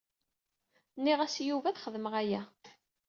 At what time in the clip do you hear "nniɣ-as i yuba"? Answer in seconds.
0.97-1.67